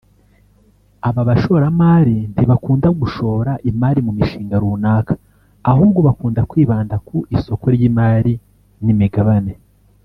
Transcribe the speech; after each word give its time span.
Aba 1.07 1.21
bashoramari 1.29 2.17
ntibakunda 2.33 2.87
gushora 2.99 3.51
imari 3.69 3.99
mu 4.07 4.11
mishinga 4.19 4.55
runaka 4.63 5.13
ahubwo 5.71 5.99
bakunda 6.07 6.41
kwibanda 6.49 6.95
ku 7.07 7.17
isoko 7.35 7.65
ry’imari 7.75 8.33
n’imigabane 8.85 9.53